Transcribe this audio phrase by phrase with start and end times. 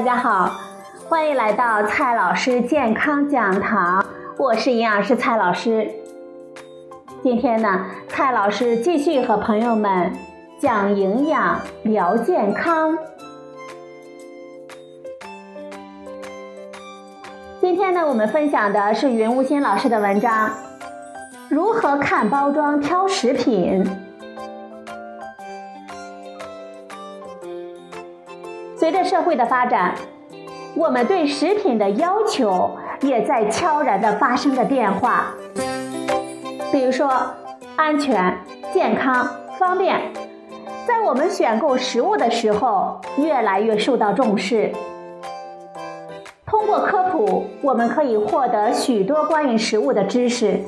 [0.00, 0.58] 大家好，
[1.10, 4.02] 欢迎来到蔡老师健康讲堂，
[4.38, 5.90] 我是营养师蔡老师。
[7.22, 10.10] 今天呢，蔡老师继续和朋友们
[10.58, 12.96] 讲营养、聊健康。
[17.60, 20.50] 今天呢，我们分享的是云无心老师的文章：
[21.50, 23.84] 如何看包装挑食品。
[29.10, 29.92] 社会的发展，
[30.76, 35.34] 我们对食品的要求也在悄然的发生着变化。
[36.70, 37.10] 比如说，
[37.74, 38.38] 安全、
[38.72, 40.00] 健康、方便，
[40.86, 44.70] 在我们选购食物的时候越来越受到重视。
[46.46, 50.60] 通过科普，我们可以获得许多关于食物的知识。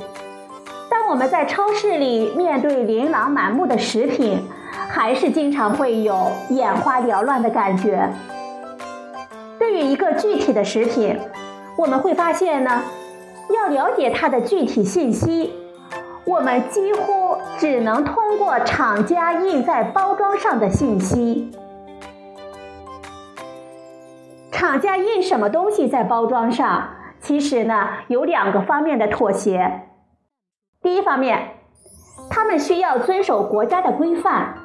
[0.90, 4.42] 当我们在超市里面对琳琅满目的食品，
[4.94, 8.10] 还是经常会有眼花缭乱的感觉。
[9.58, 11.18] 对于一个具体的食品，
[11.78, 12.82] 我们会发现呢，
[13.48, 15.50] 要了解它的具体信息，
[16.26, 21.50] 我们几乎只能通过厂家印在包装上的信息。
[24.50, 29.88] 厂家印什么东西在包装上，其实呢有两个方面的妥协。
[30.82, 31.54] 第一方面，
[32.28, 34.58] 他们需要遵守国家的规范。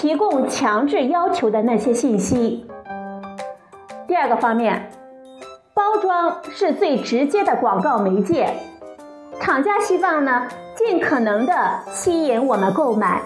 [0.00, 2.66] 提供强制要求的那些信息。
[4.08, 4.90] 第二个方面，
[5.74, 8.48] 包装是最直接的广告媒介，
[9.42, 13.20] 厂家希望呢尽可能的吸引我们购买。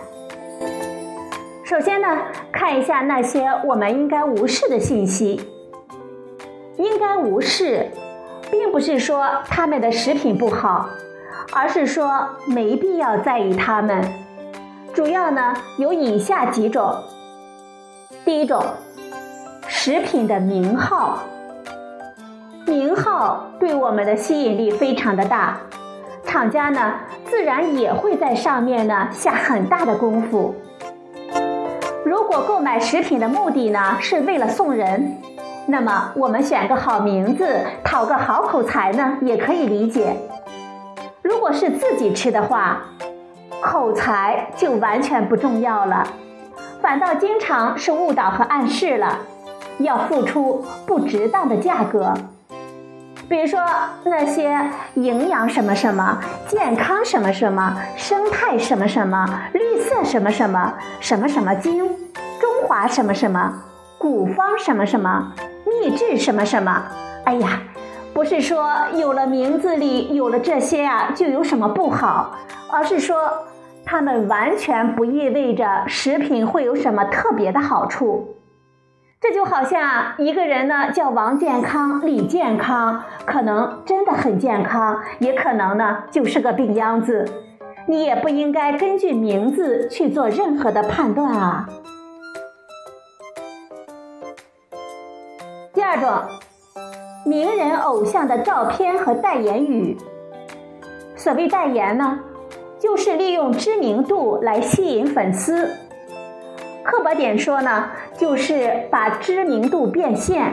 [1.64, 2.08] 首先呢，
[2.50, 5.48] 看一下那些我们应该无视的信息。
[6.76, 7.88] 应该无视，
[8.50, 10.88] 并不是说他们的食品不好，
[11.52, 14.23] 而是说没必要在意他们。
[14.94, 16.94] 主要呢有以下几种。
[18.24, 18.64] 第一种，
[19.66, 21.18] 食品的名号，
[22.64, 25.58] 名号对我们的吸引力非常的大，
[26.24, 26.94] 厂家呢
[27.28, 30.54] 自然也会在上面呢下很大的功夫。
[32.04, 35.16] 如果购买食品的目的呢是为了送人，
[35.66, 40.16] 那么我们选个好名字，讨个好口才呢也可以理解。
[41.20, 42.84] 如果是自己吃的话，
[43.64, 46.06] 口才就完全不重要了，
[46.82, 49.18] 反倒经常是误导和暗示了，
[49.78, 52.12] 要付出不值当的价格。
[53.26, 53.58] 比如说
[54.04, 54.60] 那些
[54.94, 61.78] 营养什么什么、健康什么什么、生态什么什么、绿色什么什么、什么什么精、
[62.38, 63.62] 中华什么什么、
[63.96, 65.32] 古方什么什么、
[65.64, 66.82] 秘制什么什么。
[67.24, 67.62] 哎呀，
[68.12, 72.36] 不是说有了名字里有了这些啊，就有什么不好，
[72.70, 73.16] 而是说。
[73.86, 78.36] 它们完全不意味着食品会有什么特别的好处，
[79.20, 87.24] 这就好像一个人呢叫王健康、李健康，可能真的很健康，也可能呢就是个病秧子，
[87.86, 91.68] 你也不应该根据名字去做任何的判断啊。
[95.72, 96.10] 第二种，
[97.26, 99.96] 名人偶像的照片和代言语，
[101.14, 102.18] 所谓代言呢？
[102.84, 105.74] 就是利用知名度来吸引粉丝，
[106.82, 110.52] 刻薄点说呢，就是把知名度变现，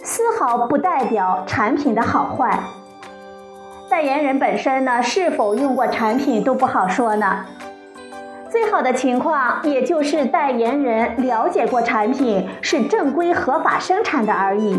[0.00, 2.56] 丝毫不代表产品的好坏。
[3.90, 7.44] 代言人本身呢，是否用过产品都不好说呢。
[8.48, 14.78] 最好的情况，也就是代言人了解过产品是正规合法生产的而已。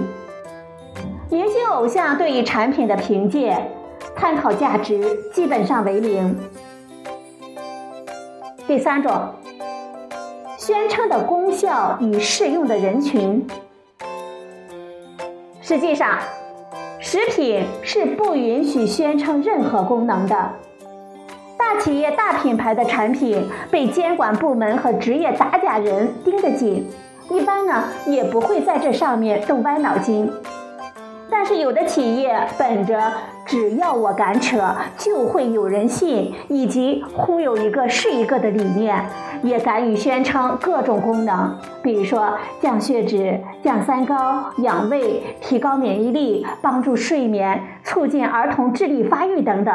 [1.29, 3.57] 明星偶像对于产品的凭借，
[4.15, 6.33] 参考价值基本上为零。
[8.67, 9.13] 第三种，
[10.57, 13.47] 宣称的功效与适用的人群，
[15.61, 16.19] 实际上，
[16.99, 20.51] 食品是不允许宣称任何功能的。
[21.57, 26.85] 大企业、大品牌的产品被监管部门和职业打假人盯得紧，
[27.29, 30.29] 一般呢也不会在这上面动歪脑筋。
[31.29, 33.13] 但是有的企业本着
[33.47, 39.05] 只要我敢扯就会有人信，以及忽悠一个是一个的理念，
[39.41, 49.73] 也敢于宣称各种功能，比如说降血脂、降三高、养胃、提高免疫力、帮助睡眠、促进儿童智力发育等等。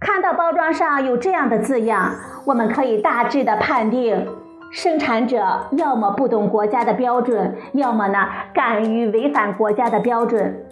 [0.00, 2.12] 看到包装上有这样的字样，
[2.44, 4.26] 我们可以大致的判定。
[4.70, 8.18] 生产者要么不懂国家的标准，要么呢
[8.52, 10.66] 敢于违反国家的标准。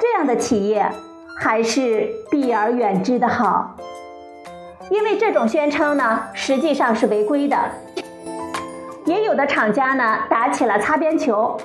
[0.00, 0.90] 这样的企业
[1.36, 3.76] 还是避而远之的好，
[4.90, 7.58] 因为这种宣称呢实际上是违规的。
[9.04, 11.56] 也有的厂家呢打起了擦边球，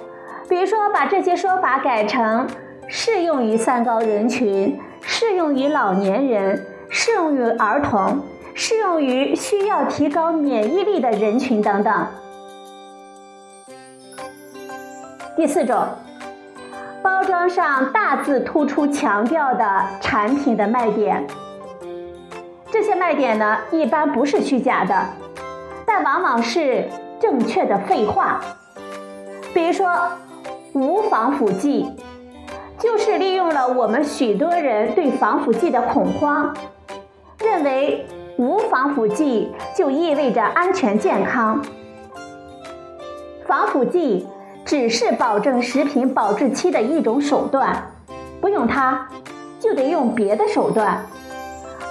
[0.48, 2.48] 比如说把这些说法改成
[2.88, 8.22] 适用于三高人群、适用于老年人、适用于儿童、
[8.54, 12.08] 适用于需要提高免疫力的人群等等。
[15.36, 15.86] 第四种，
[17.04, 21.28] 包装上大字突出强调的产品的卖点，
[22.72, 25.06] 这些卖点呢一般不是虚假的，
[25.86, 26.90] 但往往是。
[27.20, 28.42] 正确的废话，
[29.54, 29.90] 比如说
[30.74, 31.90] 无防腐剂，
[32.78, 36.54] 就是利用了我们许多人对防腐剂的恐慌，
[37.40, 38.06] 认为
[38.36, 41.64] 无防腐剂就意味着安全健康。
[43.48, 44.28] 防腐剂
[44.66, 47.92] 只是保证食品保质期的一种手段，
[48.42, 49.08] 不用它
[49.60, 51.06] 就得用别的手段，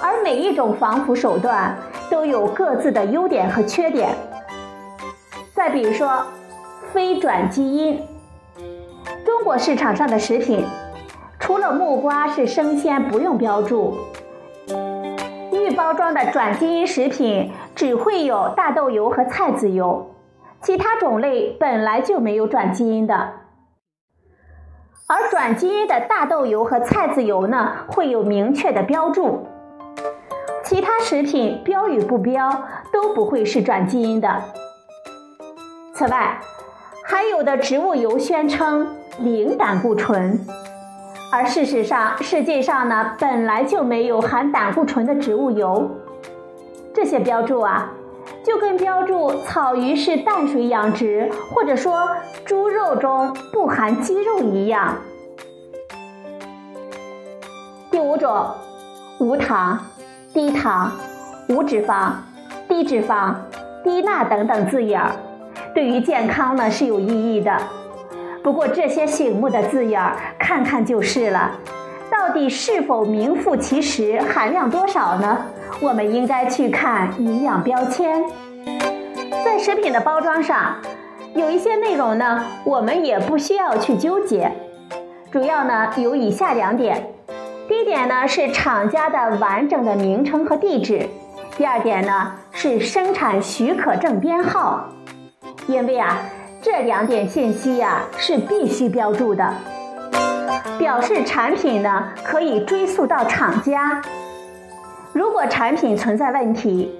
[0.01, 1.77] 而每一种防腐手段
[2.09, 4.09] 都有各自的优点和缺点。
[5.53, 6.25] 再比如说，
[6.91, 8.01] 非转基因，
[9.23, 10.65] 中国市场上的食品，
[11.39, 13.95] 除了木瓜是生鲜不用标注，
[15.51, 20.12] 预包装的转基因食品只会有大豆油和菜籽油，
[20.63, 23.33] 其他种类本来就没有转基因的。
[25.07, 29.45] 而转基因的大豆油和菜籽油呢，会有明确的标注，
[30.63, 32.49] 其他食品标与不标
[32.93, 34.41] 都不会是转基因的。
[35.93, 36.39] 此外，
[37.03, 38.87] 还有的植物油宣称
[39.19, 40.39] 零胆固醇，
[41.29, 45.91] 而事实上，世界上呢本来就没有含胆固醇的植物油。
[46.93, 47.91] 这些标注啊，
[48.43, 52.09] 就跟标注草鱼是淡水养殖，或者说
[52.45, 54.97] 猪肉中不含鸡肉一样。
[57.89, 58.45] 第五种，
[59.19, 59.79] 无糖、
[60.33, 60.91] 低糖、
[61.47, 62.11] 无脂肪、
[62.67, 63.33] 低脂肪、
[63.83, 65.11] 低钠等等字眼儿。
[65.73, 67.57] 对于健康呢是有意义的，
[68.43, 71.51] 不过这些醒目的字眼儿看看就是了，
[72.25, 75.45] 到底是否名副其实，含量多少呢？
[75.81, 78.23] 我们应该去看营养标签。
[79.43, 80.77] 在食品的包装上，
[81.35, 84.49] 有一些内容呢，我们也不需要去纠结，
[85.33, 87.09] 主要呢有以下两点：
[87.67, 91.09] 第一点呢是厂家的完整的名称和地址；
[91.57, 94.87] 第二点呢是生产许可证编号。
[95.67, 96.21] 因为啊，
[96.61, 99.53] 这两点信息呀是必须标注的，
[100.77, 104.01] 表示产品呢可以追溯到厂家。
[105.11, 106.93] 如果产品存在问题，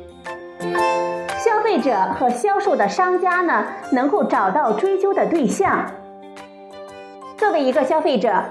[1.40, 5.86] 消费者和销售的商家呢能够找到追究的对象。
[7.38, 8.44] 作为一个消费者，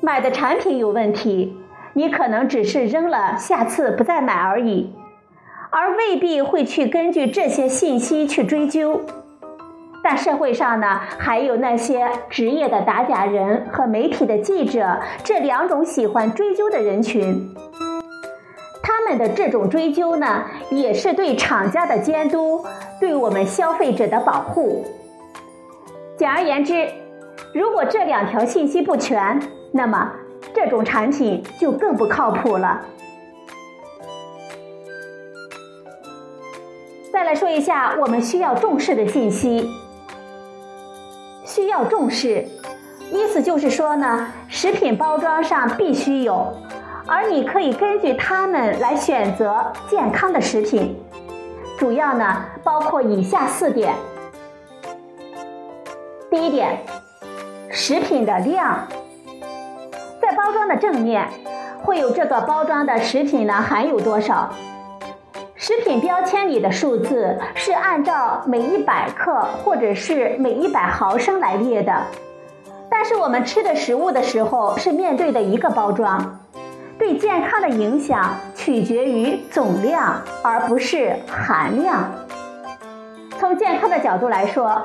[0.00, 1.56] 买的产品有问题，
[1.92, 4.94] 你可能只是扔了，下次不再买而已，
[5.70, 9.00] 而未必会去根据这些信息去追究。
[10.10, 17.54] 但社会上呢，还有那些职业的打假人和媒体的记者这两种喜欢追究的人群。
[18.82, 22.64] 他们的这种追究呢，也是对厂家的监督，
[22.98, 24.82] 对我们消费者的保护。
[26.16, 26.88] 简而言之，
[27.52, 29.38] 如果这两条信息不全，
[29.72, 30.10] 那么
[30.54, 32.80] 这种产品就更不靠谱了。
[37.12, 39.68] 再来说一下我们需要重视的信息。
[41.58, 42.46] 需要重视，
[43.10, 46.56] 意思就是说呢，食品包装上必须有，
[47.04, 50.96] 而你可以根据它们来选择健康的食品。
[51.76, 53.92] 主要呢包括以下四点。
[56.30, 56.78] 第一点，
[57.70, 58.86] 食品的量，
[60.22, 61.26] 在包装的正面
[61.82, 64.48] 会有这个包装的食品呢含有多少。
[65.68, 72.06] 食品标签里的数字是按照每一百克或者是每一百毫升来列的，
[72.88, 76.40] 但是我们吃的食物的时候是面对的一个包装，
[76.98, 82.02] 对健康的影响取决于总量而不是含量。
[83.38, 84.82] 从健康的角度来说，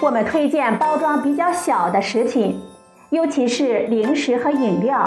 [0.00, 2.56] 我们推荐包装比较小的食品，
[3.08, 5.04] 尤其是零食和饮料。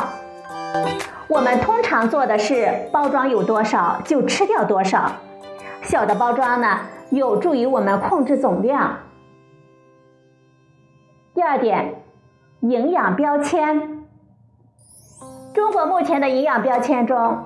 [1.34, 5.13] 我们通常做的是包装有多少就吃掉多少，
[5.82, 9.00] 小的包装呢有助于我们控制总量。
[11.34, 11.96] 第二点，
[12.60, 14.06] 营养标签。
[15.56, 17.44] 中国目前的营养标签中，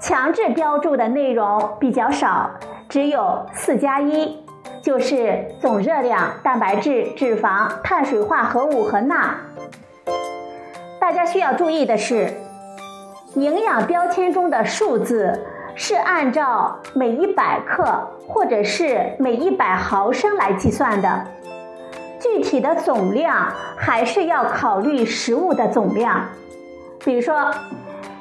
[0.00, 2.50] 强制标注的内容比较少，
[2.88, 4.44] 只有四加一，
[4.82, 9.36] 就是总热量、蛋白质、脂肪、碳水化合物和钠。
[10.98, 12.28] 大家需要注意的是。
[13.34, 17.98] 营养标签中的数字是按照每一百克
[18.28, 21.26] 或者是每一百毫升来计算的，
[22.20, 26.24] 具体的总量还是要考虑食物的总量。
[27.04, 27.50] 比如说，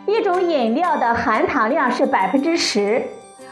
[0.07, 3.03] 一种饮料的含糖量是百分之十，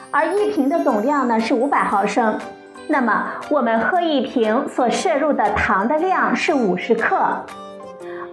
[0.09, 2.39] 而一瓶的总量呢是五百毫升，
[2.87, 7.23] 那么我们喝一瓶所摄入的糖的量是五十克，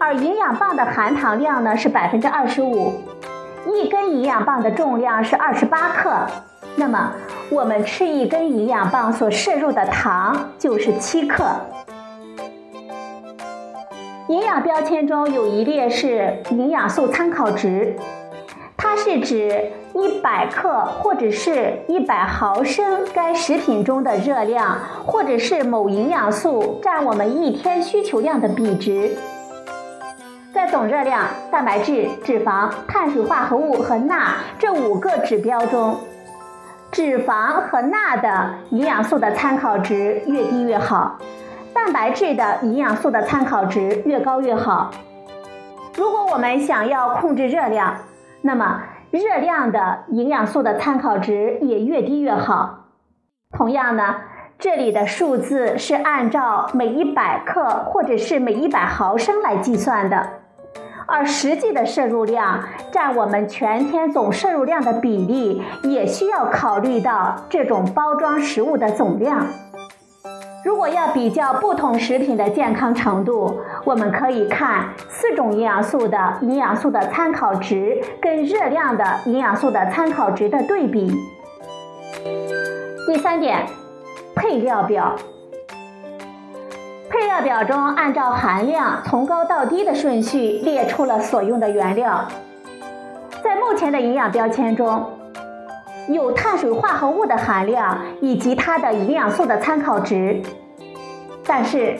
[0.00, 2.94] 而营养棒的含糖量呢是百分之二十五。
[3.66, 6.14] 一根营养棒的重量是二十八克，
[6.76, 7.12] 那么
[7.50, 11.44] 我们吃一根营养棒所摄入的糖就是七克。
[14.28, 17.96] 营养标签中有一列是营养素参考值，
[18.76, 29.16] 它是指一百克或者是一百毫升该食品中的热量，或者是某营养素占我们一天需求量的比值。
[30.70, 35.98] 总热量、蛋白质、脂肪、碳水化合物和钠这五个指标中，
[36.92, 41.18] 脂肪和钠的营养素的参考值越低越好，
[41.72, 44.90] 蛋白质的营养素的参考值越高越好。
[45.96, 47.96] 如果我们想要控制热量，
[48.42, 52.84] 那么热量的营养素的参考值也越低越好。
[53.56, 54.16] 同样呢，
[54.58, 60.28] 这里的数字是按照每一百克或者是每一百毫升来计算的。
[61.10, 62.62] 而实际的摄入量
[62.92, 69.46] 占我们全天总摄入量的比例，也需要考虑到这种包装食物的总量。
[70.62, 81.10] 如果要比较不同食品的健康程度，我们可以看四种营养素的营养素的参考值跟热量的营养素的参考值的对比。
[83.06, 83.66] 第三点，
[84.34, 85.16] 配料表。
[87.18, 92.28] 配料表中按照含量从高到低的顺序列出了所用的原料。
[93.42, 95.04] 在目前的营养标签中，
[96.08, 100.40] 有碳水化合物的含量以及它的营养素的参考值。
[101.44, 101.96] 但是，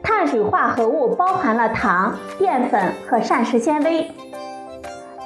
[0.00, 4.08] 碳水化合物包含了糖、淀粉和膳食纤维。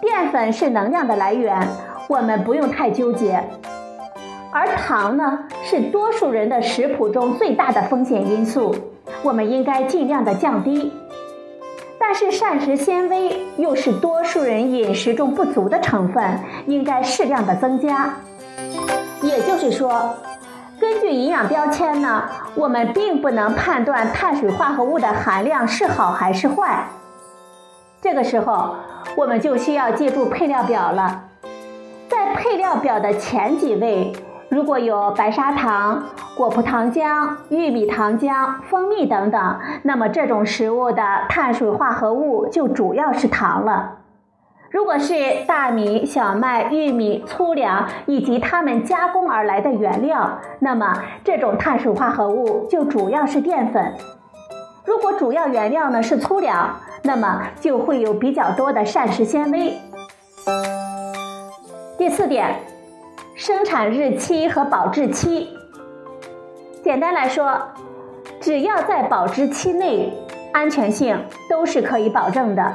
[0.00, 1.68] 淀粉是能量的来源，
[2.08, 3.44] 我们不用太纠结。
[4.50, 8.74] 而糖呢，是多数人的食谱中最大的风险因素。
[9.22, 10.92] 我们应该尽量的降低，
[11.98, 18.14] 但是膳食纤维又是多数人饮食中不足的成分，应该适量的增加。
[19.22, 20.14] 也就是说，
[20.80, 22.24] 根据营养标签呢，
[22.54, 26.86] 我们并不能判断碳水化合物的含量是好还是坏。
[28.00, 28.76] 这个时候，
[29.16, 31.24] 我们就需要借助配料表了，
[32.08, 34.12] 在配料表的前几位。
[34.50, 43.98] 如果有白砂糖、果葡糖浆、玉米糖浆、蜂蜜等等，那么这种食物的碳水化合物就主要是糖了。
[44.68, 53.94] 如果是大米、小麦、玉米、粗粮以及它们加工而来的原料，那么这种碳水化合物就主要是淀粉。
[54.84, 59.76] 如果主要原料呢是粗粮，那么就会有比较多的膳食纤维。
[61.96, 62.69] 第四点。
[63.40, 65.48] 生产日期和保质期，
[66.84, 67.58] 简单来说，
[68.38, 70.12] 只要在保质期内，
[70.52, 72.70] 安全性都是可以保证的。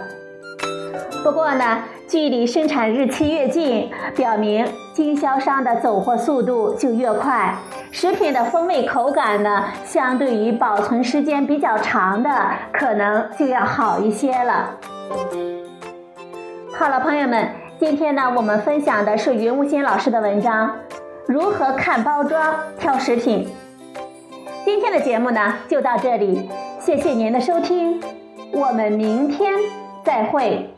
[1.24, 7.53] 不过呢，距离生产日期越近，表明经销商的走货速度就越快，
[7.91, 12.29] 食品的风味口感呢，相对于保存时间比较长的，
[12.74, 14.72] 可能就要好一些了。
[16.74, 17.64] 好了，朋友们。
[17.77, 20.70] 今天呢，我们分享的是云无心老师的文章
[21.27, 23.46] 《如何看包装挑食品》。
[24.63, 28.01] 今天的节目呢，就到这里，谢谢您的收听，
[28.53, 29.51] 我们明天
[30.05, 30.75] 再会。